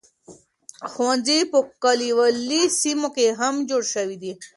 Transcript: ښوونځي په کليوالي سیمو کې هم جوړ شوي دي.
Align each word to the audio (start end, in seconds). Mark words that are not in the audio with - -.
ښوونځي 0.91 1.39
په 1.51 1.59
کليوالي 1.83 2.63
سیمو 2.81 3.09
کې 3.15 3.25
هم 3.39 3.55
جوړ 3.69 3.83
شوي 3.93 4.17
دي. 4.23 4.33